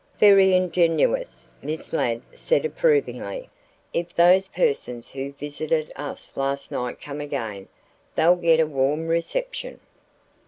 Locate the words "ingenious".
0.55-1.47